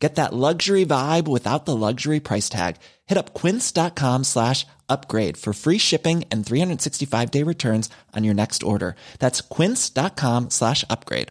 [0.00, 2.76] Get that luxury vibe without the luxury price tag.
[3.06, 8.62] Hit up quince.com slash upgrade for free shipping and 365 day returns on your next
[8.62, 8.96] order.
[9.18, 11.28] That's quince.com slash upgrade.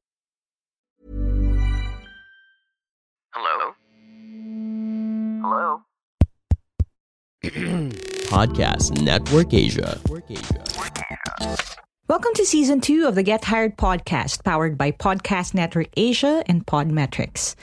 [3.33, 3.73] Hello?
[5.41, 5.81] Hello?
[8.29, 9.99] Podcast Network Asia.
[12.07, 16.65] Welcome to season two of the Get Hired podcast, powered by Podcast Network Asia and
[16.65, 17.55] Podmetrics.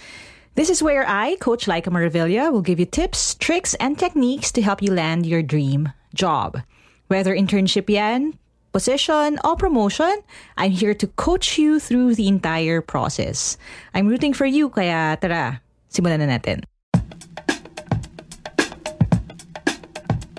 [0.56, 4.64] This is where I, Coach Laika Maravilla, will give you tips, tricks, and techniques to
[4.64, 6.64] help you land your dream job.
[7.12, 8.40] Whether internship yan,
[8.72, 10.16] position, or promotion,
[10.56, 13.60] I'm here to coach you through the entire process.
[13.92, 15.60] I'm rooting for you, kaya tara,
[15.92, 16.64] simulan na natin.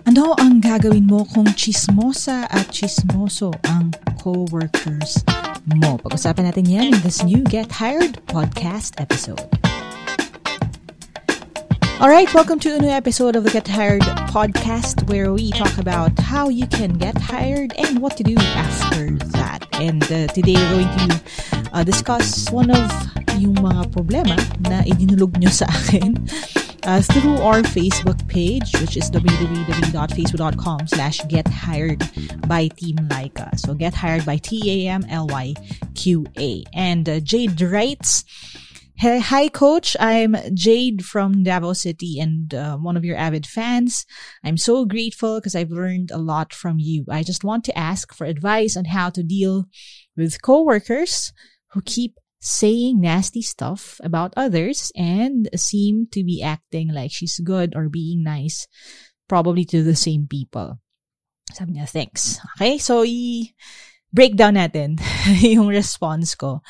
[0.10, 5.22] Ano ang gagawin mo kung chismosa at chismoso ang co-workers
[5.78, 6.02] mo?
[6.02, 9.57] Pag-usapan natin yan in this new Get Hired podcast episode.
[12.00, 15.80] All right, welcome to a new episode of the Get Hired podcast where we talk
[15.80, 19.66] about how you can get hired and what to do after that.
[19.74, 21.20] And uh, today we're going to
[21.74, 22.86] uh, discuss one of
[23.42, 24.38] yung mga problema
[24.70, 26.22] na idinulog nyo sa akin
[26.86, 32.06] uh, through our Facebook page, which is www.facebook.com slash get hired
[32.46, 33.58] by Team Laika.
[33.58, 35.10] So get hired by T-A-M-L-Y-Q-A.
[36.78, 38.24] And uh, Jade writes,
[38.98, 39.96] Hey, hi, coach.
[40.00, 44.08] I'm Jade from Davao City and uh, one of your avid fans.
[44.44, 47.06] I'm so grateful because I've learned a lot from you.
[47.08, 49.66] I just want to ask for advice on how to deal
[50.18, 51.32] with coworkers
[51.74, 57.76] who keep saying nasty stuff about others and seem to be acting like she's good
[57.76, 58.66] or being nice,
[59.30, 60.80] probably to the same people.
[61.54, 62.42] Sabi niya, thanks.
[62.58, 64.98] Okay, so i-breakdown natin
[65.54, 66.66] yung response ko.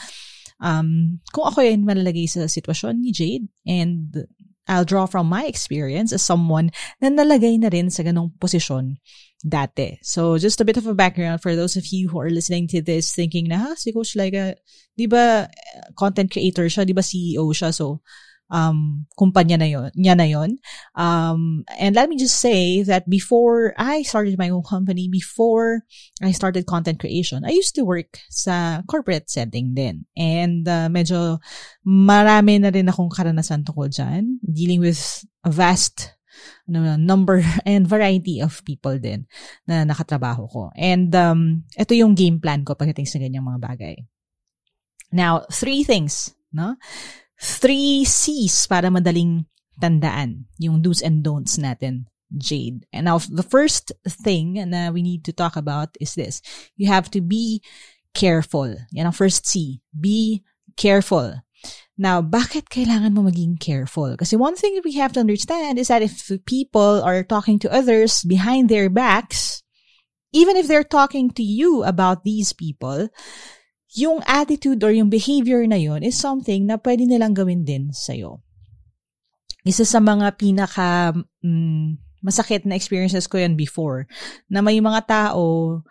[0.57, 4.25] Um, kung ako yun malalagay sa sitwasyon ni Jade and
[4.68, 9.00] I'll draw from my experience as someone na nalagay na rin sa ganong posisyon
[9.40, 9.95] dati.
[10.03, 12.81] So, just a bit of a background for those of you who are listening to
[12.81, 14.59] this thinking na, ha, si Coach Laika,
[14.97, 15.47] di ba
[15.95, 18.03] content creator siya, di ba CEO siya, so
[18.50, 20.58] um, kumpanya na yon, niya na yon.
[20.96, 25.84] Um, and let me just say that before I started my own company, before
[26.22, 30.06] I started content creation, I used to work sa corporate setting din.
[30.16, 31.40] And uh, medyo
[31.86, 36.18] marami na rin akong karanasan tungkol dyan, dealing with a vast
[36.68, 39.25] number and variety of people din
[39.66, 40.63] na nakatrabaho ko.
[40.75, 43.96] And um, ito yung game plan ko pagdating sa ganyang mga bagay.
[45.12, 46.75] Now, three things, no?
[47.57, 49.50] Three C's para madaling
[49.81, 52.06] tandaan yung do's and don'ts natin,
[52.38, 52.85] Jade.
[52.94, 56.41] And now, the first thing na we need to talk about is this.
[56.78, 57.62] You have to be
[58.13, 58.73] careful.
[58.94, 59.81] Yan ang first C.
[59.94, 60.44] Be
[60.78, 61.41] careful.
[61.97, 64.13] Now, bakit kailangan mo maging careful?
[64.13, 68.22] Kasi one thing we have to understand is that if people are talking to others
[68.22, 69.66] behind their backs,
[70.29, 73.09] even if they're talking to you about these people,
[73.97, 78.46] yung attitude or yung behavior na yun is something na pwede nilang gawin din sa'yo.
[79.66, 84.06] Isa sa mga pinaka mm, masakit na experiences ko yan before,
[84.53, 85.81] na may mga tao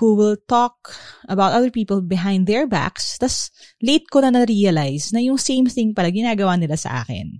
[0.00, 0.74] who will talk
[1.28, 5.92] about other people behind their backs, tas late ko na na-realize na yung same thing
[5.92, 7.38] pala ginagawa nila sa akin.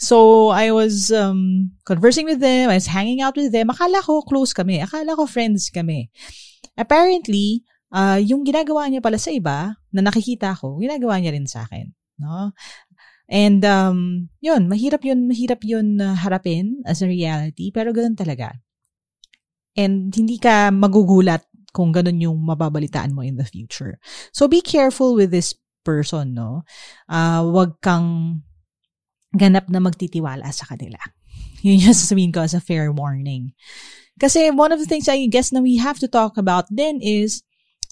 [0.00, 4.24] So, I was um, conversing with them, I was hanging out with them, akala ko
[4.26, 6.10] close kami, akala ko friends kami.
[6.74, 7.62] Apparently,
[7.92, 11.90] uh, yung ginagawa niya pala sa iba, na nakikita ko, ginagawa niya rin sa akin.
[12.18, 12.54] No?
[13.30, 18.58] And, um, yun, mahirap yun, mahirap yun uh, harapin as a reality, pero ganun talaga.
[19.78, 24.02] And hindi ka magugulat kung ganun yung mababalitaan mo in the future.
[24.34, 25.54] So, be careful with this
[25.86, 26.66] person, no?
[27.06, 28.42] Uh, wag kang
[29.30, 30.98] ganap na magtitiwala sa kanila.
[31.66, 33.54] Yun yung sasabihin ko as a fair warning.
[34.18, 37.46] Kasi one of the things I guess na we have to talk about then is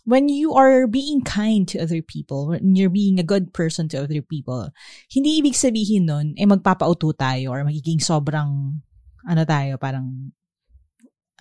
[0.09, 4.01] when you are being kind to other people, when you're being a good person to
[4.01, 4.73] other people,
[5.13, 8.81] hindi ibig sabihin nun, eh magpapauto tayo or magiging sobrang,
[9.29, 10.33] ano tayo, parang,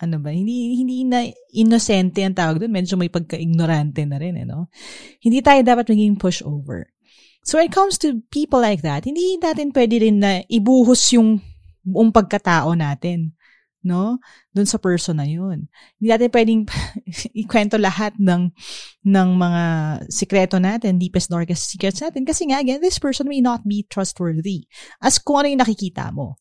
[0.04, 1.24] ano ba, hindi, hindi na
[1.56, 4.68] inosente ang tawag doon, medyo may pagka-ignorante na rin, eh, no?
[5.24, 6.92] Hindi tayo dapat maging pushover.
[7.48, 11.40] So when it comes to people like that, hindi natin pwede rin na ibuhos yung
[11.88, 13.32] buong pagkatao natin
[13.82, 14.18] no?
[14.54, 15.70] Doon sa person na yun.
[15.98, 16.60] Hindi natin pwedeng
[17.46, 18.50] ikwento lahat ng,
[19.06, 19.62] ng mga
[20.10, 22.26] sikreto natin, deepest, darkest secrets natin.
[22.26, 24.66] Kasi nga, again, this person may not be trustworthy.
[24.98, 26.38] As kung ano yung nakikita mo.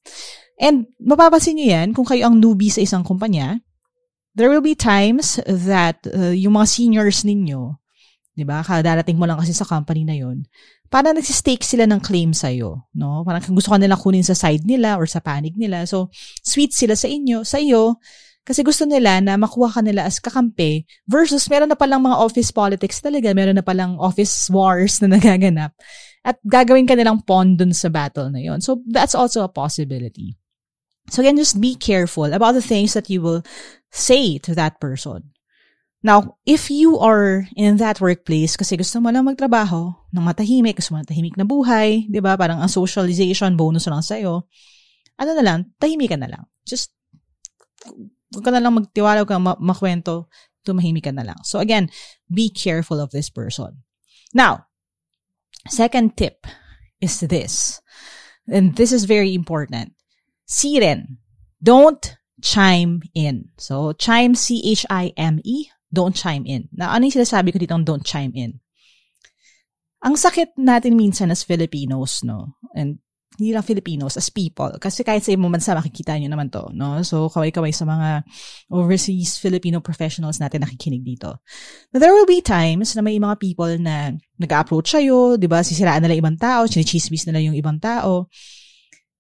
[0.57, 3.61] And mapapansin nyo yan, kung kayo ang newbie sa isang kumpanya,
[4.33, 7.77] there will be times that uh, yung mga seniors ninyo,
[8.37, 10.45] di ba, kadarating mo lang kasi sa company na yon
[10.87, 13.23] parang nagsistake sila ng claim sa'yo, no?
[13.27, 15.83] Parang gusto ka nilang kunin sa side nila or sa panig nila.
[15.83, 16.11] So,
[16.43, 17.99] sweet sila sa inyo, sa iyo,
[18.47, 22.49] kasi gusto nila na makuha ka nila as kakampi versus meron na palang mga office
[22.55, 25.75] politics talaga, meron na palang office wars na nagaganap
[26.23, 28.63] at gagawin ka nilang pawn dun sa battle na yon.
[28.63, 30.39] So, that's also a possibility.
[31.09, 33.43] So again, just be careful about the things that you will
[33.91, 35.31] say to that person.
[36.05, 40.93] Now, if you are in that workplace kasi gusto mo lang magtrabaho ng matahimik, gusto
[40.93, 42.37] mo ng tahimik na buhay, di ba?
[42.37, 44.45] Parang ang socialization, bonus lang sa'yo.
[45.17, 46.45] Ano na lang, tahimik ka na lang.
[46.61, 46.93] Just,
[48.29, 50.29] huwag ka na lang magtiwala, huwag ka ma- makwento,
[50.61, 51.39] tumahimik ka na lang.
[51.41, 51.89] So again,
[52.29, 53.81] be careful of this person.
[54.37, 54.69] Now,
[55.65, 56.45] second tip
[57.01, 57.81] is this.
[58.45, 59.97] And this is very important.
[60.45, 61.17] Siren.
[61.57, 63.49] Don't chime in.
[63.57, 65.57] So, chime, C-H-I-M-E,
[65.91, 66.67] don't chime in.
[66.75, 68.59] Na ano yung sinasabi ko dito don't chime in?
[70.05, 72.59] Ang sakit natin minsan as Filipinos, no?
[72.77, 73.01] And
[73.37, 74.73] hindi lang Filipinos, as people.
[74.81, 76.97] Kasi kahit sa ibang bansa, makikita nyo naman to, no?
[77.05, 78.25] So, kaway-kaway sa mga
[78.73, 81.37] overseas Filipino professionals natin nakikinig dito.
[81.93, 85.61] Now, there will be times na may mga people na nag-approach sa'yo, di ba?
[85.61, 88.25] Sisiraan nila ibang tao, chinichismis nila yung ibang tao.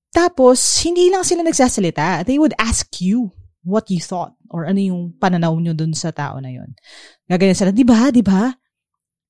[0.09, 2.25] Tapos, hindi lang sila nagsasalita.
[2.25, 3.29] They would ask you
[3.67, 6.71] what you thought or ano yung pananaw nyo dun sa tao na yun.
[7.27, 8.55] Gaganyan sila, di ba, di ba?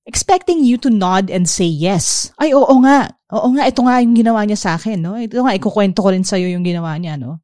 [0.06, 2.30] Expecting you to nod and say yes.
[2.38, 3.12] Ay, oo nga.
[3.34, 5.19] Oo nga, ito nga yung ginawa niya sa akin, no?
[5.19, 7.44] Ito nga, ikukwento ko rin sa'yo yung ginawa niya, no?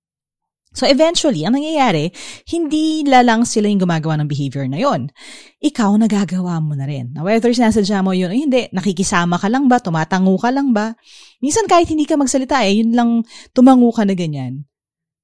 [0.73, 2.09] So eventually, ang nangyayari,
[2.49, 5.13] hindi lalang sila yung gumagawa ng behavior na yon.
[5.61, 7.13] Ikaw nagagawa mo na rin.
[7.13, 10.97] Whether sinasadya mo yun, hindi, nakikisama ka lang ba, tumatango ka lang ba?
[11.45, 13.09] Minsan kahit hindi ka magsalita, eh, yun lang
[13.53, 14.65] tumango ka na ganyan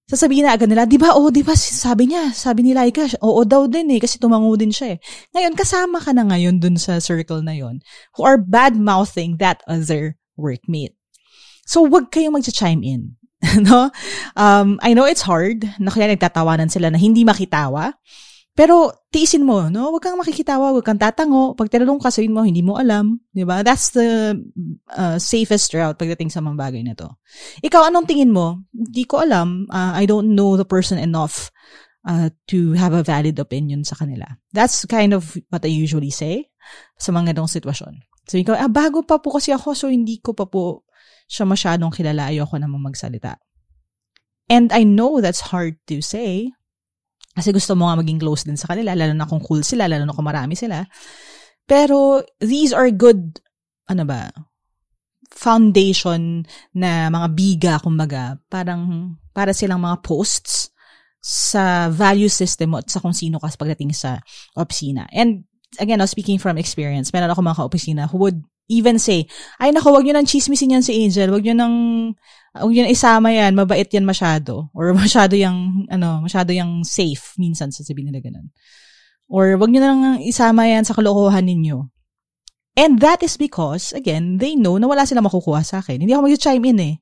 [0.09, 3.45] sasabihin na agad nila, di ba, oh, di ba, sabi niya, sabi ni Laika, oo
[3.45, 4.99] daw din eh, kasi tumango din siya eh.
[5.37, 7.85] Ngayon, kasama ka na ngayon dun sa circle na yon
[8.17, 10.97] who are bad-mouthing that other workmate.
[11.69, 13.13] So, wag kayong mag-chime in.
[13.69, 13.93] no?
[14.33, 17.93] Um, I know it's hard, na kaya nagtatawanan sila na hindi makitawa,
[18.59, 19.95] pero tiisin mo, no?
[19.95, 21.55] Huwag kang makikitawa, huwag kang tatango.
[21.55, 23.23] Pag tinanong ka, sabihin mo, hindi mo alam.
[23.31, 23.63] Di ba?
[23.63, 24.35] That's the
[24.91, 27.07] uh, safest route pagdating sa mga bagay na to.
[27.63, 28.67] Ikaw, anong tingin mo?
[28.75, 29.63] Hindi ko alam.
[29.71, 31.55] Uh, I don't know the person enough
[32.03, 34.27] uh, to have a valid opinion sa kanila.
[34.51, 36.51] That's kind of what I usually say
[36.99, 37.95] sa mga ganong sitwasyon.
[38.27, 40.83] Sabi ko, ah, bago pa po kasi ako, so hindi ko pa po
[41.31, 42.27] siya masyadong kilala.
[42.27, 43.39] Ayoko naman magsalita.
[44.51, 46.51] And I know that's hard to say
[47.39, 50.03] kasi gusto mo nga maging close din sa kanila, lalo na kung cool sila, lalo
[50.03, 50.83] na kung marami sila.
[51.63, 53.39] Pero these are good,
[53.87, 54.27] ano ba,
[55.31, 56.43] foundation
[56.75, 60.75] na mga biga, kumbaga, parang para silang mga posts
[61.19, 64.19] sa value system mo at sa kung sino ka pagdating sa
[64.59, 65.07] opisina.
[65.15, 65.47] And
[65.79, 68.39] again, no, speaking from experience, meron ako mga ka-opisina who would
[68.69, 69.27] even say,
[69.59, 71.75] ay nako, wag nyo nang chismisin yan si Angel, wag nyo nang
[72.55, 74.69] huwag yun isama yan, mabait yan masyado.
[74.73, 78.49] Or masyado yung, ano, masyado yung safe, minsan sasabihin nila ganun.
[79.29, 81.85] Or wag nyo nang isama yan sa kalokohan ninyo.
[82.79, 86.01] And that is because, again, they know na wala silang makukuha sa akin.
[86.01, 86.95] Hindi ako mag-chime in eh.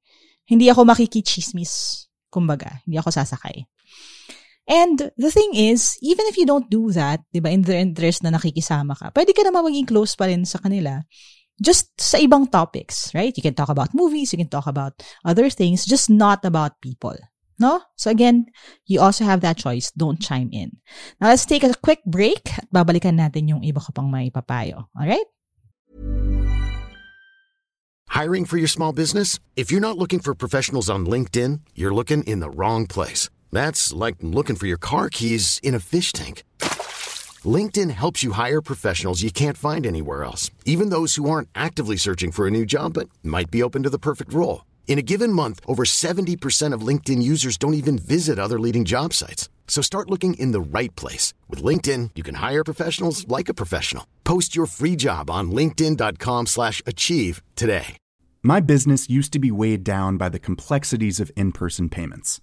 [0.48, 2.08] Hindi ako makikichismis.
[2.34, 3.68] Kumbaga, hindi ako sasakay.
[4.68, 8.20] And the thing is, even if you don't do that, di ba, in their interest
[8.20, 11.08] na nakikisama ka, pwede ka naman maging close pa rin sa kanila
[11.62, 13.36] just sa ibang topics, right?
[13.36, 17.16] You can talk about movies, you can talk about other things, just not about people.
[17.60, 17.82] No?
[17.96, 18.46] So again,
[18.86, 19.90] you also have that choice.
[19.92, 20.78] Don't chime in.
[21.20, 24.86] Now let's take a quick break at babalikan natin yung iba ko pang may papayo.
[24.94, 25.26] Alright?
[28.10, 29.40] Hiring for your small business?
[29.56, 33.30] If you're not looking for professionals on LinkedIn, you're looking in the wrong place.
[33.52, 36.44] That's like looking for your car keys in a fish tank.
[37.46, 41.98] LinkedIn helps you hire professionals you can't find anywhere else, even those who aren't actively
[41.98, 44.66] searching for a new job but might be open to the perfect role.
[44.88, 49.14] In a given month, over 70% of LinkedIn users don't even visit other leading job
[49.14, 49.50] sites.
[49.68, 51.36] So start looking in the right place.
[51.48, 54.08] With LinkedIn, you can hire professionals like a professional.
[54.24, 57.98] Post your free job on linkedin.com slash achieve today.
[58.42, 62.40] My business used to be weighed down by the complexities of in-person payments.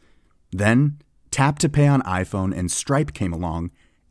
[0.52, 0.98] Then,
[1.30, 3.70] Tap to Pay on iPhone and Stripe came along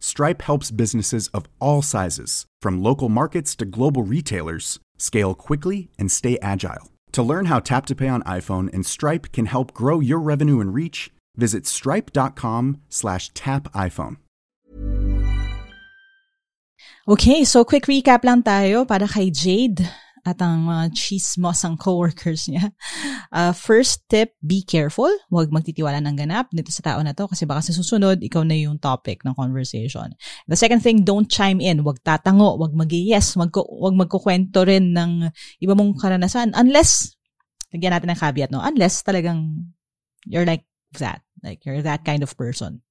[0.00, 6.10] Stripe helps businesses of all sizes, from local markets to global retailers, scale quickly and
[6.10, 6.88] stay agile.
[7.12, 10.60] To learn how Tap to Pay on iPhone and Stripe can help grow your revenue
[10.60, 14.16] and reach, visit stripe.com slash tap iPhone.
[17.08, 19.84] Okay, so quick recap lang tayo para kay Jade
[20.24, 22.72] at ang mga chismosang coworkers niya.
[23.32, 25.10] Uh, first tip, be careful.
[25.32, 28.56] Huwag magtitiwala ng ganap dito sa tao na to kasi baka sa susunod, ikaw na
[28.56, 30.12] yung topic ng conversation.
[30.50, 31.80] The second thing, don't chime in.
[31.80, 37.16] Huwag tatango, huwag mag-yes, wag, wag magkukwento rin ng iba mong karanasan unless,
[37.72, 38.60] lagyan natin ng caveat, no?
[38.60, 39.72] Unless talagang
[40.26, 40.66] you're like
[40.98, 41.22] that.
[41.40, 42.82] Like, you're that kind of person.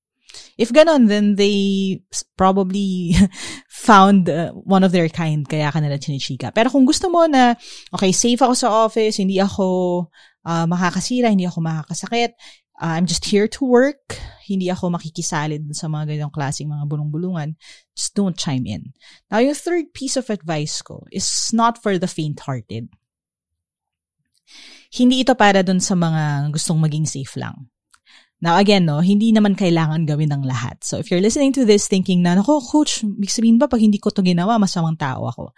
[0.60, 2.02] If ganon, then they
[2.36, 3.16] probably
[3.70, 6.52] found uh, one of their kind, kaya ka nila chinichika.
[6.52, 7.56] Pero kung gusto mo na,
[7.96, 10.08] okay, safe ako sa office, hindi ako
[10.44, 12.36] uh, makakasira, hindi ako makakasakit,
[12.82, 17.56] uh, I'm just here to work, hindi ako makikisalid sa mga ganyang klaseng mga bulong-bulungan,
[17.94, 18.92] just don't chime in.
[19.30, 22.90] Now, yung third piece of advice ko is not for the faint-hearted.
[24.90, 27.69] Hindi ito para dun sa mga gustong maging safe lang.
[28.40, 30.80] Now again, no, hindi naman kailangan gawin ng lahat.
[30.88, 34.00] So if you're listening to this thinking na, nako, coach, big sabihin ba pag hindi
[34.00, 35.52] ko to ginawa, masamang tao ako.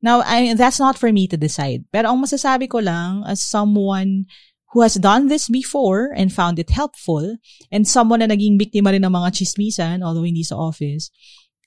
[0.00, 1.84] Now, I, that's not for me to decide.
[1.92, 4.28] Pero ang masasabi ko lang, as someone
[4.72, 7.36] who has done this before and found it helpful,
[7.72, 11.08] and someone na naging biktima rin ng mga chismisan, although hindi sa office,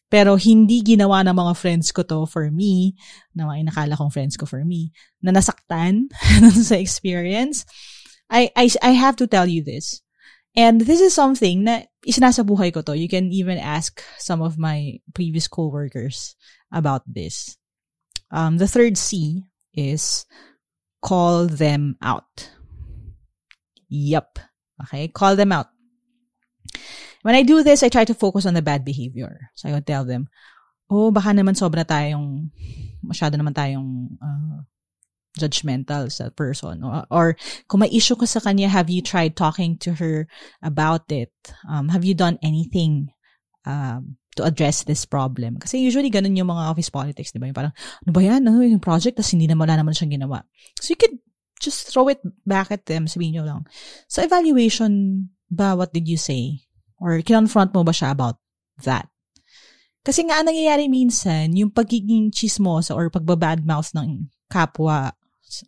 [0.09, 2.93] pero hindi ginawa ng mga friends ko to for me,
[3.33, 6.05] na mga inakala kong friends ko for me, na nasaktan
[6.69, 7.65] sa experience,
[8.29, 10.05] I, I, I have to tell you this
[10.57, 12.97] And this is something na isinasa buhay ko to.
[12.97, 16.33] You can even ask some of my previous coworkers
[16.73, 17.61] about this.
[18.33, 19.45] Um, the third C
[19.77, 20.25] is
[21.05, 22.49] call them out.
[23.85, 24.41] Yup.
[24.81, 25.69] Okay, call them out.
[27.21, 29.53] When I do this, I try to focus on the bad behavior.
[29.53, 30.25] So I would tell them,
[30.89, 32.49] oh, baka naman sobra tayong,
[33.05, 34.65] masyado naman tayong uh,
[35.37, 37.27] judgmental sa person or, or
[37.69, 40.25] kung may issue ka sa kanya have you tried talking to her
[40.65, 41.31] about it?
[41.69, 43.13] Um, have you done anything
[43.63, 45.61] um, to address this problem?
[45.61, 47.47] Kasi usually ganun yung mga office politics di ba?
[47.47, 48.41] Yung parang ano ba yan?
[48.49, 49.21] Ano yung project?
[49.21, 50.41] Tas hindi na wala naman siyang ginawa.
[50.81, 51.21] So you could
[51.61, 53.61] just throw it back at them sabihin nyo lang
[54.05, 56.67] sa evaluation ba what did you say?
[56.97, 58.41] Or kinonfront mo ba siya about
[58.83, 59.07] that?
[60.07, 65.11] Kasi nga, nangyayari minsan, yung pagiging chismosa or pagbabadmouth ng kapwa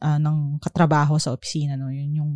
[0.02, 2.32] uh, ng katrabaho sa opisina no yun yung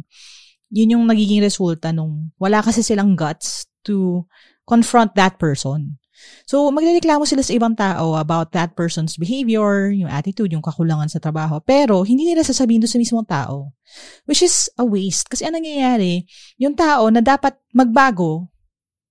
[0.73, 4.25] yun yung nagiging resulta nung wala kasi silang guts to
[4.65, 5.99] confront that person.
[6.47, 11.19] So, magreklamo sila sa ibang tao about that person's behavior, yung attitude, yung kakulangan sa
[11.19, 13.75] trabaho, pero hindi nila sasabihin doon sa mismong tao.
[14.23, 15.27] Which is a waste.
[15.27, 16.23] Kasi anong nangyayari,
[16.55, 18.47] yung tao na dapat magbago,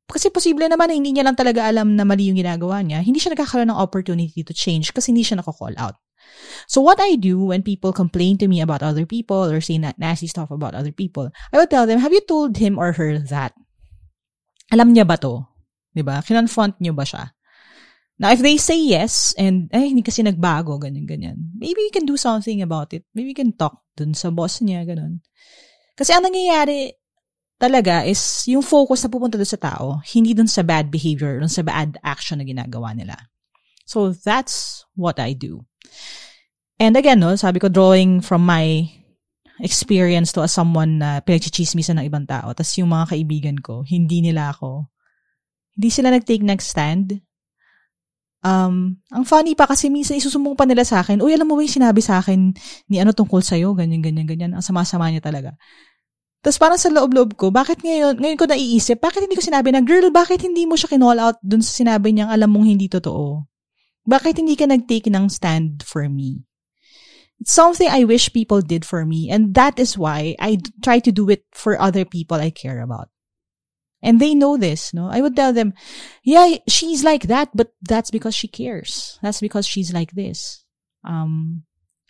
[0.09, 3.21] kasi posible naman na hindi niya lang talaga alam na mali yung ginagawa niya, hindi
[3.21, 5.97] siya nagkakaroon ng opportunity to change kasi hindi siya nako-call out.
[6.67, 9.99] So what I do when people complain to me about other people or say that
[9.99, 13.19] nasty stuff about other people, I would tell them, have you told him or her
[13.31, 13.53] that?
[14.73, 15.45] Alam niya ba to?
[15.93, 16.25] Diba?
[16.25, 17.37] Kinonfront niyo ba siya?
[18.23, 22.07] Now, if they say yes, and, eh, hindi kasi nagbago, ganyan, ganyan, maybe we can
[22.07, 23.03] do something about it.
[23.17, 25.25] Maybe we can talk dun sa boss niya, ganun.
[25.99, 26.95] Kasi ang nangyayari
[27.59, 31.51] talaga is yung focus na pupunta dun sa tao, hindi dun sa bad behavior, dun
[31.51, 33.19] sa bad action na ginagawa nila.
[33.91, 35.67] So, that's what I do.
[36.83, 38.91] And again, no, sabi ko, drawing from my
[39.63, 42.51] experience to as someone na pinagchichismisan ng ibang tao.
[42.51, 44.91] Tapos yung mga kaibigan ko, hindi nila ako,
[45.79, 47.23] hindi sila nag-take next stand.
[48.43, 51.63] Um, ang funny pa kasi minsan isusumbong pa nila sa akin, uy, alam mo ba
[51.63, 52.51] yung sinabi sa akin
[52.91, 54.53] ni ano tungkol sa'yo, ganyan, ganyan, ganyan.
[54.59, 55.55] Ang sama-sama niya talaga.
[56.43, 59.79] Tapos parang sa loob-loob ko, bakit ngayon, ngayon ko naiisip, bakit hindi ko sinabi na,
[59.79, 63.47] girl, bakit hindi mo siya kinall out dun sa sinabi niyang alam mong hindi totoo?
[64.07, 66.43] Bakit hindi ka nag-take ng stand for me?
[67.43, 71.11] It's something I wish people did for me, and that is why I try to
[71.11, 73.11] do it for other people I care about.
[74.03, 75.07] And they know this, no?
[75.07, 75.75] I would tell them,
[76.23, 79.19] yeah, she's like that, but that's because she cares.
[79.23, 80.67] That's because she's like this.
[81.03, 81.63] Um,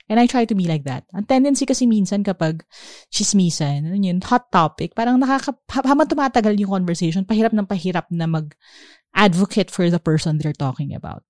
[0.08, 1.04] and I try to be like that.
[1.16, 2.64] Ang tendency kasi minsan kapag
[3.08, 8.28] chismisan, ano yun, hot topic, parang nakaka, habang tumatagal yung conversation, pahirap ng pahirap na
[8.28, 11.24] mag-advocate for the person they're talking about.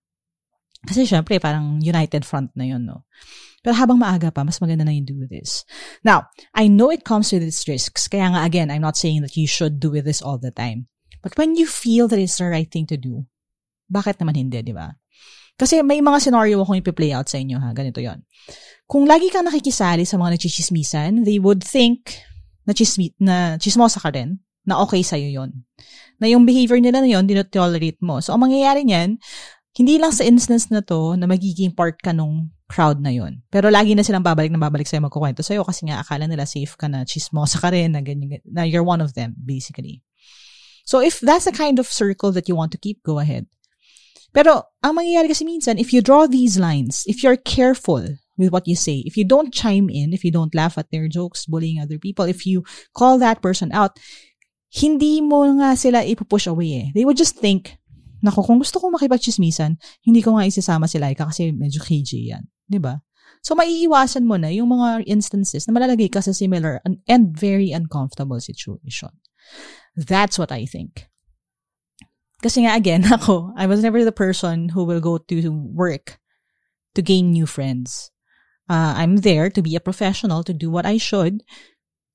[0.83, 3.07] Kasi syempre, parang united front na yun, no?
[3.62, 5.62] Pero habang maaga pa, mas maganda na you do this.
[6.03, 8.11] Now, I know it comes with its risks.
[8.11, 10.91] Kaya nga, again, I'm not saying that you should do this all the time.
[11.23, 13.23] But when you feel that it's the right thing to do,
[13.87, 14.91] bakit naman hindi, di ba?
[15.55, 17.71] Kasi may mga scenario akong ipi-play out sa inyo ha.
[17.71, 18.27] Ganito yon.
[18.91, 22.19] Kung lagi kang nakikisali sa mga nachichismisan, they would think
[22.67, 25.51] na, chismi, na chismosa ka rin, na okay sa'yo yon.
[26.19, 28.19] Na yung behavior nila na yun, dinotolerate mo.
[28.19, 29.23] So, ang mangyayari niyan,
[29.73, 33.41] hindi lang sa instance na to na magiging part ka nung crowd na yon.
[33.49, 36.76] Pero lagi na silang babalik na babalik sa'yo magkukwento sa'yo kasi nga akala nila safe
[36.76, 40.05] ka na chismosa ka rin, na, ganyan, na you're one of them, basically.
[40.85, 43.49] So if that's the kind of circle that you want to keep, go ahead.
[44.33, 48.00] Pero ang mangyayari kasi minsan, if you draw these lines, if you're careful
[48.41, 51.09] with what you say, if you don't chime in, if you don't laugh at their
[51.09, 52.64] jokes, bullying other people, if you
[52.97, 54.00] call that person out,
[54.73, 56.87] hindi mo nga sila ipupush away eh.
[56.97, 57.76] They would just think,
[58.23, 59.76] nako, kung gusto ko makipagchismisan,
[60.07, 62.45] hindi ko nga isasama si Laika kasi medyo KJ yan.
[62.47, 62.71] ba?
[62.71, 62.95] Diba?
[63.43, 68.38] So, maiiwasan mo na yung mga instances na malalagay ka sa similar and very uncomfortable
[68.38, 69.11] situation.
[69.99, 71.11] That's what I think.
[72.38, 76.23] Kasi nga, again, ako, I was never the person who will go to work
[76.95, 78.14] to gain new friends.
[78.71, 81.43] Uh, I'm there to be a professional, to do what I should.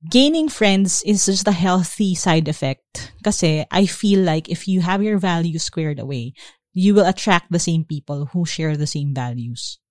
[0.05, 3.13] Gaining friends is just a healthy side effect.
[3.25, 6.37] Kasi I feel like if you have your values squared away,
[6.69, 9.81] you will attract the same people who share the same values.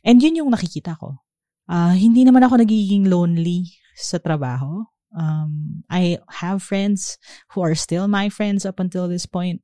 [0.00, 1.20] And yun yung nakikita ko.
[1.68, 4.88] Uh, hindi naman ako nagiging lonely sa trabaho.
[5.12, 7.20] Um, I have friends
[7.52, 9.60] who are still my friends up until this point.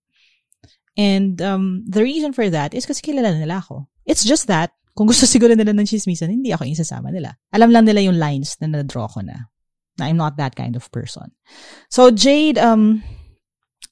[1.00, 3.88] And um, the reason for that is kasi kilala nila ako.
[4.04, 7.40] It's just that, kung gusto siguro nila ng chismisan, hindi ako yung sasama nila.
[7.50, 9.48] Alam lang nila yung lines na na-draw ko na.
[10.00, 11.32] I'm not that kind of person.
[11.88, 13.02] So, Jade, um,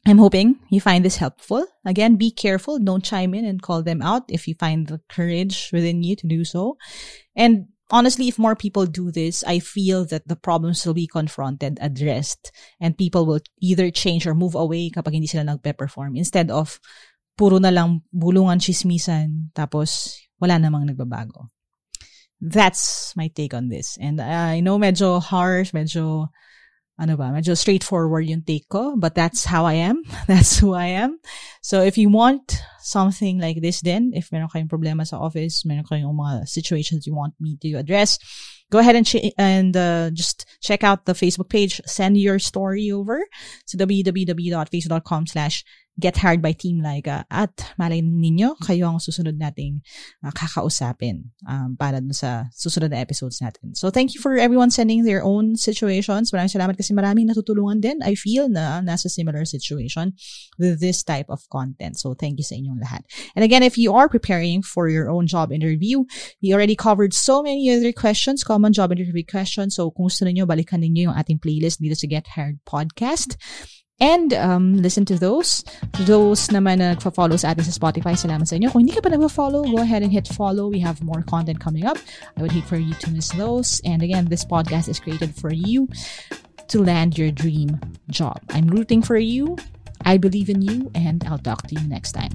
[0.06, 1.64] I'm hoping you find this helpful.
[1.86, 2.78] Again, be careful.
[2.78, 6.26] Don't chime in and call them out if you find the courage within you to
[6.26, 6.76] do so.
[7.36, 11.78] And honestly, if more people do this, I feel that the problems will be confronted,
[11.80, 16.80] addressed, and people will either change or move away kapag hindi sila nagpe-perform instead of
[17.38, 21.52] puro na lang bulungan chismisan tapos wala namang nagbabago.
[22.42, 23.96] That's my take on this.
[24.02, 26.28] And I know medyo harsh, medyo
[26.98, 30.02] ano ba, medyo straightforward yung take ko, but that's how I am.
[30.28, 31.18] That's who I am.
[31.62, 35.82] So if you want something like this then, if meron kayong problema sa office, meron
[35.82, 38.18] kayong mga situations you want me to address,
[38.70, 41.80] go ahead and ch- and uh, just check out the Facebook page.
[41.86, 43.24] Send your story over
[43.68, 45.64] to www.facebook.com slash
[46.00, 49.84] Get Hired by Team Laika at malay ninyo, kayo ang susunod nating
[50.24, 53.76] uh, kakausapin um, para dun sa susunod na episodes natin.
[53.76, 56.32] So thank you for everyone sending their own situations.
[56.32, 58.00] Maraming salamat kasi maraming natutulungan din.
[58.00, 60.16] I feel na nasa similar situation
[60.56, 62.00] with this type of content.
[62.00, 63.04] So thank you sa inyong lahat.
[63.36, 66.08] And again, if you are preparing for your own job interview,
[66.40, 69.76] we already covered so many other questions, common job interview questions.
[69.76, 73.36] So kung gusto niyo balikan ninyo yung ating playlist dito sa Get Hired Podcast.
[74.02, 75.62] And um, listen to those.
[76.10, 78.74] Those naman na nagpa-follow sa atin sa Spotify, salamat sa inyo.
[78.74, 80.66] Kung hindi ka pa nagpa-follow, go ahead and hit follow.
[80.66, 82.02] We have more content coming up.
[82.34, 83.78] I would hate for you to miss those.
[83.86, 85.86] And again, this podcast is created for you
[86.66, 87.78] to land your dream
[88.10, 88.42] job.
[88.50, 89.54] I'm rooting for you.
[90.02, 92.34] I believe in you, and I'll talk to you next time.